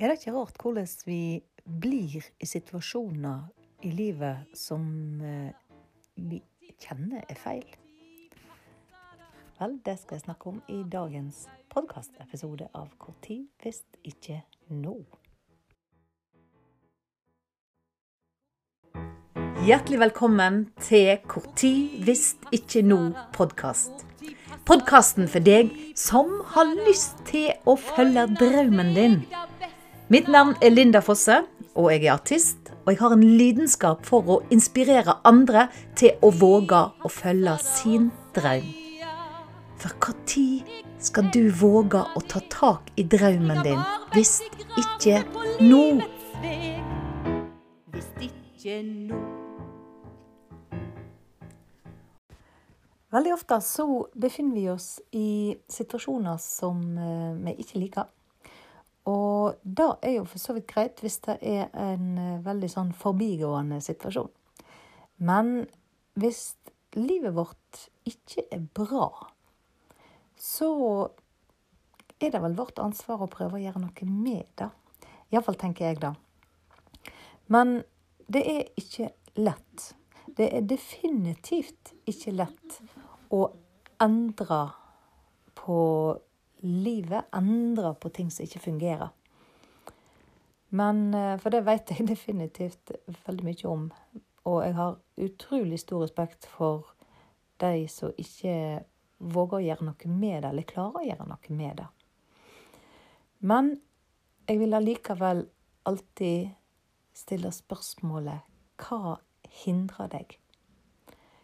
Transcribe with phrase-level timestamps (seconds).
[0.00, 1.42] Er det ikke rart hvordan vi
[1.80, 3.40] blir i situasjoner
[3.84, 4.86] i livet som
[5.20, 5.50] eh,
[6.16, 6.38] vi
[6.80, 7.66] kjenner er feil?
[9.58, 14.38] Vel, det skal jeg snakke om i dagens podkastepisode av Hvor tid hvis ikke
[14.72, 14.96] nå.
[19.68, 24.08] Hjertelig velkommen til Hvor tid hvis ikke nå-podkast.
[24.64, 29.22] Podkasten for deg som har lyst til å følge drømmen din.
[30.10, 31.36] Mitt navn er Linda Fosse,
[31.78, 32.72] og jeg er artist.
[32.82, 38.08] Og jeg har en lidenskap for å inspirere andre til å våge å følge sin
[38.34, 38.66] drøm.
[39.78, 43.78] For når skal du våge å ta tak i drømmen din,
[44.10, 44.40] hvis
[44.82, 45.22] ikke
[45.62, 46.02] nå?
[47.94, 49.24] Hvis ikke nå.
[53.14, 58.16] Veldig ofte så befinner vi oss i situasjoner som eh, vi ikke liker.
[59.10, 62.92] Og det er jo for så vidt greit hvis det er en eh, veldig sånn
[62.96, 64.30] forbigående situasjon.
[65.26, 65.64] Men
[66.20, 66.54] hvis
[66.96, 69.08] livet vårt ikke er bra,
[70.40, 70.70] så
[72.20, 74.70] er det vel vårt ansvar å prøve å gjøre noe med det.
[75.30, 76.12] Iallfall tenker jeg det.
[77.50, 77.80] Men
[78.30, 79.90] det er ikke lett.
[80.26, 82.80] Det er definitivt ikke lett
[83.34, 83.46] å
[84.00, 84.60] endre
[85.58, 85.80] på
[86.62, 89.08] livet endrer på ting som ikke fungerer.
[90.70, 92.92] Men eh, For det vet jeg definitivt
[93.26, 93.88] veldig mye om.
[94.50, 96.94] Og jeg har utrolig stor respekt for
[97.60, 98.82] de som ikke
[99.20, 101.88] våger å gjøre noe med det, eller klarer å gjøre noe med det.
[103.40, 103.74] Men
[104.48, 105.44] jeg vil allikevel
[105.88, 106.54] alltid
[107.16, 108.46] stille spørsmålet
[108.80, 109.18] hva
[109.62, 110.36] hindrer deg?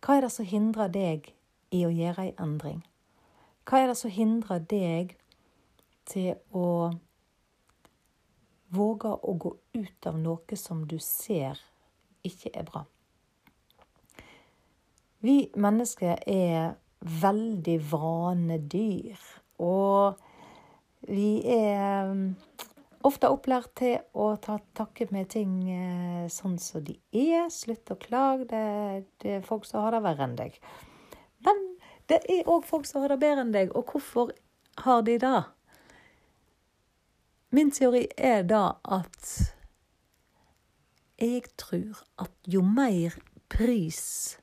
[0.00, 1.32] Hva er det som hindrer deg
[1.74, 2.80] i å gjøre ei endring?
[3.68, 5.10] Hva er det som hindrer deg
[6.08, 6.88] til å
[8.72, 11.60] våge å gå ut av noe som du ser
[12.24, 12.86] ikke er bra?
[15.20, 19.20] Vi mennesker er veldig vanedyr.
[19.60, 20.16] Og
[21.10, 22.24] vi er um,
[23.04, 27.50] ofte opplært til å ta takke med ting eh, sånn som de er.
[27.52, 28.48] Slutt å klage.
[28.48, 30.56] Det, det er folk som har det verre enn deg.
[31.44, 31.67] Men
[32.08, 34.32] det er òg folk som har det bedre enn deg, og hvorfor
[34.84, 35.42] har de det?
[37.54, 39.30] Min teori er da at
[41.18, 43.16] jeg tror at jo mer
[43.50, 44.38] pris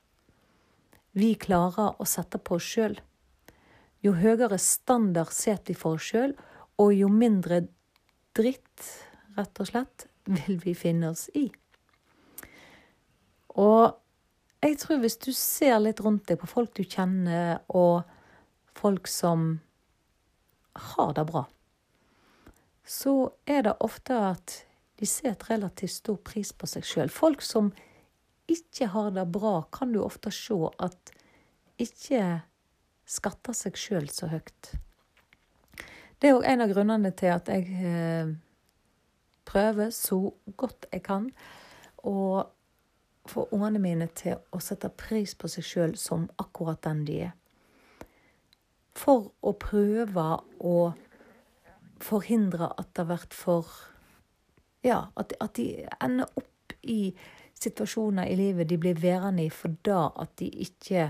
[1.15, 2.97] vi klarer å sette på oss sjøl,
[4.03, 6.33] jo høyere standard setter vi for oss sjøl,
[6.81, 7.61] og jo mindre
[8.35, 8.89] dritt,
[9.37, 11.47] rett og slett, vil vi finne oss i.
[13.55, 13.95] Og
[14.65, 18.03] jeg tror hvis du ser litt rundt deg på folk du kjenner, og
[18.75, 19.59] folk som
[20.93, 21.45] har det bra,
[22.85, 24.61] så er det ofte at
[24.99, 27.11] de setter relativt stor pris på seg sjøl.
[27.11, 27.71] Folk som
[28.51, 31.13] ikke har det bra, kan du ofte se at
[31.81, 32.21] ikke
[33.09, 34.75] skatter seg sjøl så høyt.
[36.19, 38.29] Det er òg en av grunnene til at jeg eh,
[39.45, 40.19] prøver så
[40.57, 41.27] godt jeg kan
[42.05, 42.45] å
[43.29, 47.33] få ungene mine til å sette pris på seg sjøl som akkurat den de er.
[48.95, 50.27] For å prøve
[50.63, 50.77] å
[52.03, 53.73] forhindre at det har vært for
[54.85, 57.15] Ja, at, at, de ender opp i
[57.57, 61.07] situasjoner i livet de blir værende i for da at de ikke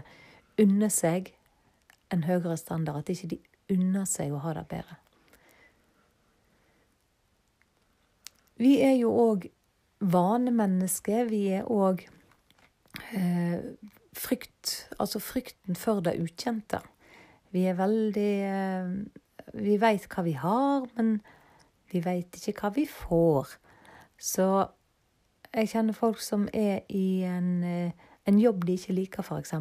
[0.61, 1.33] unner seg
[2.15, 3.03] en høyere standard.
[3.03, 3.41] At ikke de
[3.75, 4.95] unner seg å ha det bedre.
[8.63, 9.49] Vi er jo òg
[9.99, 11.25] vanemenneske.
[11.29, 12.05] Vi er òg
[13.15, 13.59] eh,
[14.15, 16.79] frykt Altså frykten for det ukjente.
[17.51, 18.93] Vi er veldig eh,
[19.55, 21.19] Vi veit hva vi har, men
[21.91, 23.55] vi veit ikke hva vi får.
[24.19, 24.47] Så
[25.55, 27.91] jeg kjenner folk som er i en, eh,
[28.27, 29.53] en jobb de ikke liker, f.eks.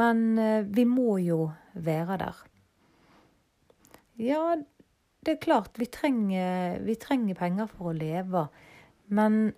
[0.00, 2.44] Men eh, vi må jo være der.
[4.22, 4.54] Ja,
[5.26, 8.46] det er klart, vi trenger, vi trenger penger for å leve.
[9.06, 9.52] Men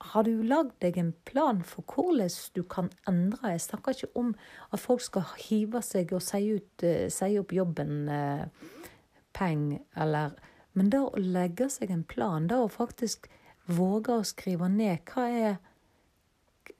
[0.00, 3.52] har du lagd deg en plan for hvordan du kan endre?
[3.52, 4.30] Jeg snakker ikke om
[4.72, 8.46] at folk skal hive seg og si, ut, uh, si opp jobben eh,
[9.36, 10.38] peng, eller
[10.72, 13.26] Men da å legge seg en plan, da å faktisk
[13.66, 15.56] våge å skrive ned hva er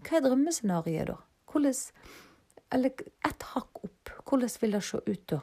[0.00, 1.18] Hva er drømmescenarioet, da?
[1.50, 1.74] Hvordan
[2.72, 2.94] Eller
[3.26, 4.12] ett hakk opp.
[4.24, 5.40] Hvordan vil det se ut da?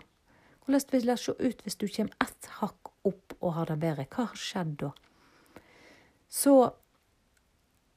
[0.65, 4.07] Hvordan vil det se ut hvis du kommer ett hakk opp og har det bedre?
[4.07, 4.93] Hva har skjedd da?
[6.29, 6.55] Så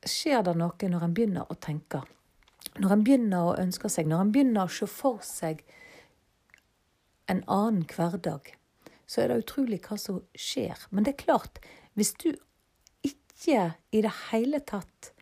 [0.07, 2.03] skjer det noe når en begynner å tenke.
[2.81, 5.65] Når en begynner å ønske seg, når en begynner å se for seg
[7.31, 8.55] en annen hverdag,
[9.11, 10.87] så er det utrolig hva som skjer.
[10.91, 11.59] Men det er klart,
[11.99, 12.31] hvis du
[13.07, 15.13] ikke i det hele tatt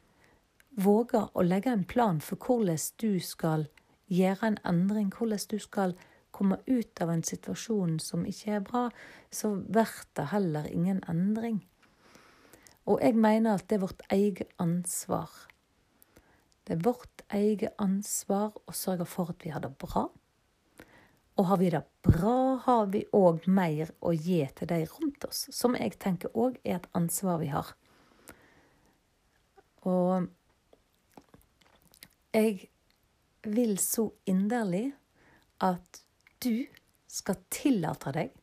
[0.79, 3.67] våger å legge en plan for hvordan du skal
[4.13, 5.97] gjøre en endring, hvordan du skal
[6.31, 8.85] komme ut av en situasjon som ikke er bra,
[9.31, 11.65] så blir det heller ingen endring.
[12.89, 15.29] Og jeg mener at det er vårt eget ansvar.
[16.65, 20.07] Det er vårt eget ansvar å sørge for at vi har det bra.
[21.39, 25.45] Og har vi det bra, har vi òg mer å gi til de rundt oss,
[25.55, 27.71] som jeg tenker òg er et ansvar vi har.
[29.87, 30.27] Og
[32.35, 32.71] jeg
[33.47, 34.91] vil så inderlig
[35.65, 36.03] at
[36.43, 36.67] du
[37.09, 38.35] skal tillate deg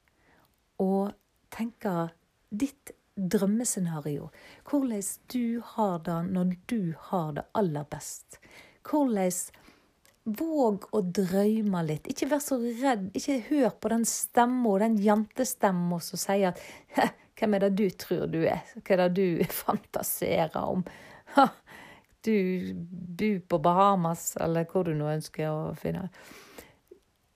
[0.82, 1.10] å
[1.54, 1.98] tenke
[2.50, 4.30] ditt drømmescenario.
[4.70, 8.40] Hvordan du har det når du har det aller best.
[8.86, 9.32] Hvordan
[10.26, 12.08] Våg å drømme litt.
[12.10, 13.12] Ikke vær så redd.
[13.14, 18.30] Ikke hør på den stemma, den jentestemma som sier at Hvem er det du tror
[18.32, 18.64] du er?
[18.80, 20.82] Hva er det du fantaserer om?
[22.26, 22.38] Du
[23.20, 26.08] bor på Bahamas, eller hvor du nå ønsker å finne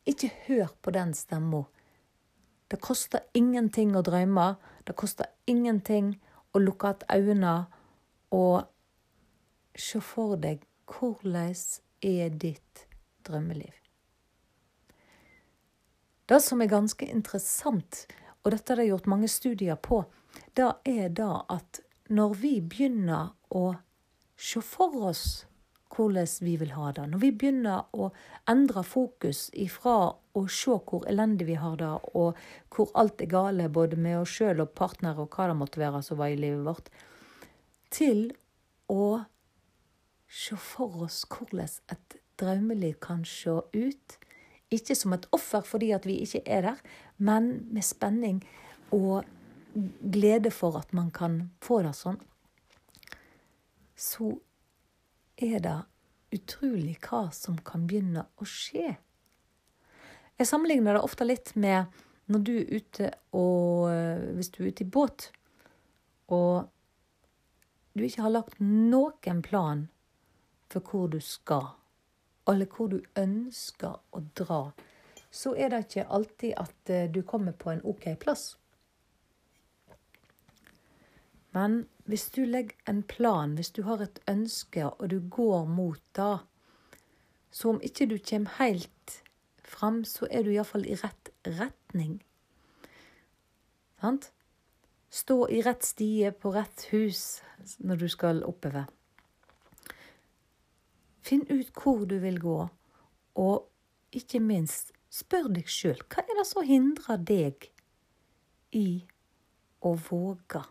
[0.09, 1.61] Ikke hør på den stemma.
[2.69, 4.53] Det koster ingenting å drømme.
[4.85, 6.13] Det koster ingenting
[6.53, 7.55] å lukke igjen øynene
[8.35, 8.69] og
[9.79, 11.53] se for deg hvordan
[12.05, 12.85] er ditt
[13.25, 13.73] drømmeliv.
[16.29, 18.05] Det som er ganske interessant,
[18.43, 20.03] og dette har det gjort mange studier på,
[20.53, 23.73] det er da at når vi begynner å
[24.37, 25.45] se for oss
[25.95, 28.11] hvordan vi vil ha det, når vi begynner å
[28.49, 29.95] endre fokus ifra
[30.37, 32.37] å se hvor elendig vi har det, og
[32.75, 36.03] hvor alt er gale både med oss sjøl og partnere og hva det måtte være
[36.05, 36.89] som var i livet vårt,
[37.89, 38.29] til
[38.89, 39.25] å
[40.29, 44.17] se for oss hvordan et drømmeliv kan se ut.
[44.69, 46.81] Ikke som et offer fordi at vi ikke er der,
[47.17, 48.43] men med spenning
[48.93, 49.25] og
[50.01, 52.19] glede for at man kan få det sånn.
[53.99, 54.37] Så
[55.39, 55.77] er det
[56.35, 58.97] utrolig hva som kan begynne å skje.
[60.39, 61.89] Jeg sammenligner det ofte litt med
[62.29, 63.89] når du er ute og
[64.37, 65.31] Hvis du er ute i båt,
[66.29, 66.69] og
[67.97, 69.87] du ikke har lagt noen plan
[70.69, 71.73] for hvor du skal,
[72.47, 74.61] eller hvor du ønsker å dra,
[75.31, 78.53] så er det ikke alltid at eh, du kommer på en OK plass.
[81.55, 86.01] Men hvis du legger en plan, hvis du har et ønske, og du går mot
[86.15, 86.37] det,
[87.51, 89.23] så om ikke du kommer helt
[89.63, 92.19] fram, så er du iallfall i rett retning.
[94.01, 94.31] Sant?
[95.09, 97.41] Stå i rett stie på rett hus
[97.81, 98.85] når du skal oppover.
[101.25, 102.59] Finn ut hvor du vil gå,
[103.41, 107.69] og ikke minst spør deg sjøl hva er det som hindrer deg
[108.77, 109.01] i
[109.85, 110.61] å våge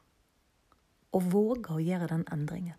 [1.12, 2.76] å våge å gjøre den endringen.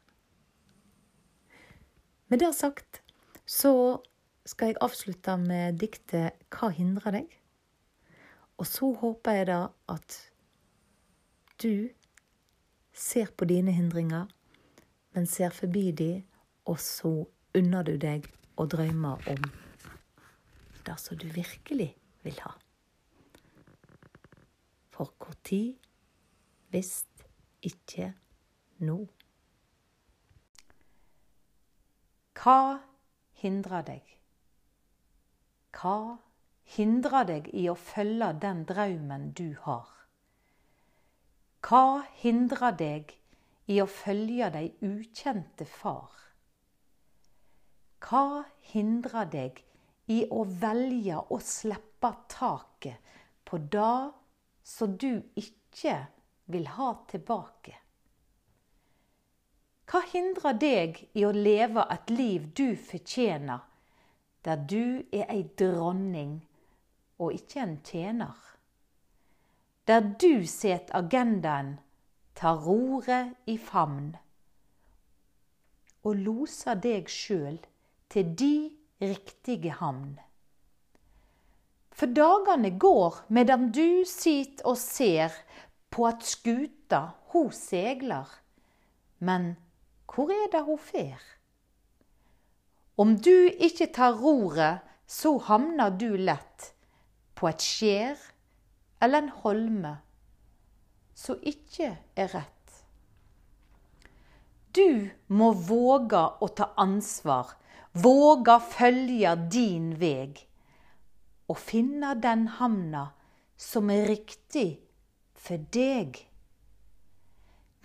[2.29, 3.01] Med det sagt
[3.49, 4.01] så
[4.45, 7.39] skal jeg avslutte med diktet 'Hva hindrer deg?'
[8.59, 10.31] Og så håper jeg da at
[11.63, 11.89] du
[12.93, 14.27] ser på dine hindringer,
[15.13, 16.23] men ser forbi de,
[16.65, 18.27] og så unner du deg
[18.57, 19.51] å drømme om
[20.85, 22.51] det som du virkelig vil ha.
[24.91, 25.77] For tid,
[26.69, 27.05] hvis
[27.65, 28.13] ikke
[28.85, 28.97] nå.
[32.39, 32.79] Hva
[33.41, 34.11] hindrer deg?
[35.75, 36.17] Hva
[36.75, 39.89] hindrer deg i å følge den drømmen du har?
[41.65, 43.11] Hva hindrer deg
[43.67, 46.13] i å følge de ukjente far?
[47.99, 49.59] Hva hindrer deg
[50.09, 53.11] i å velge å slippe taket
[53.45, 53.97] på det
[54.63, 55.97] som du ikke
[56.49, 57.75] vil ha tilbake?
[59.89, 63.63] Hva hindrer deg i å leve et liv du fortjener,
[64.45, 66.39] der du er ei dronning
[67.17, 68.37] og ikke en tjener?
[69.89, 71.77] Der du set agendaen,
[72.37, 74.13] tar roret i famn
[76.07, 77.57] og loser deg sjøl
[78.13, 78.53] til de
[79.01, 80.13] riktige havn.
[81.91, 85.35] For dagene går medan du sit og ser
[85.89, 87.01] på at skuta
[87.33, 88.29] ho segler,
[89.19, 89.55] men
[90.09, 91.21] hvor er det hun fer?
[92.99, 96.73] Om du ikke tar roret, så havner du lett
[97.35, 98.19] på et skjær
[99.01, 99.93] eller en holme
[101.17, 102.55] som ikke er rett.
[104.75, 107.55] Du må våge å ta ansvar
[107.93, 110.43] våge følge din veg
[111.49, 113.09] og finne den hamna
[113.57, 114.79] som er riktig
[115.39, 116.19] for deg.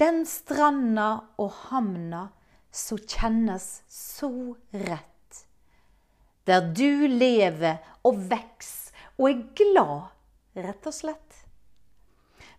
[0.01, 1.09] Den stranda
[1.39, 2.27] og hamna
[2.75, 4.31] som kjennes så
[4.75, 5.45] rett.
[6.45, 8.73] Der du lever og veks
[9.17, 10.11] og er glad,
[10.59, 11.39] rett og slett.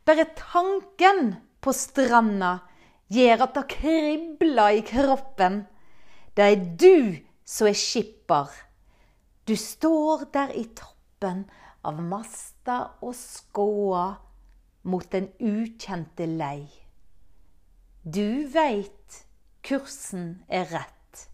[0.07, 2.57] Bare tanken på stranda
[3.11, 5.63] gjør at det kribler i kroppen.
[6.37, 8.49] Det er du som er skipper.
[9.45, 11.43] Du står der i toppen
[11.85, 14.07] av masta og skåa
[14.85, 16.67] mot den ukjente lei.
[18.05, 19.25] Du veit
[19.65, 21.25] kursen er rett.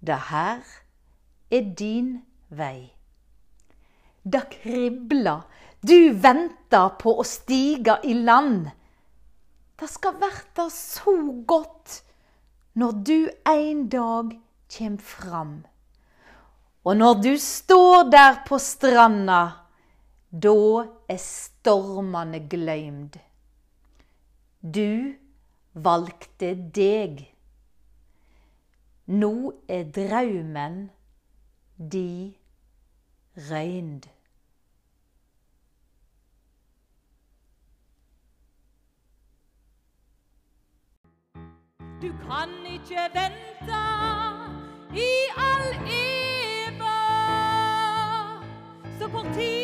[0.00, 0.64] Det her
[1.52, 2.14] er din
[2.48, 2.94] vei.
[4.24, 5.44] Det kribler,
[5.84, 8.70] du venter på å stige i land.
[9.78, 11.14] Det skal verta så
[11.46, 12.00] godt
[12.78, 13.18] når du
[13.50, 14.32] en dag
[14.72, 15.54] kjem fram.
[16.88, 19.67] Og når du står der på stranda,
[20.32, 23.16] da er stormene gløymd.
[24.60, 25.14] Du
[25.72, 27.24] valgte deg.
[29.08, 29.32] Nå
[29.68, 30.90] er draumen
[31.78, 32.36] di
[33.48, 34.08] røynd.
[41.98, 43.80] Du kan ikke vente
[44.94, 46.98] i all eva.
[48.98, 49.57] Så kort tid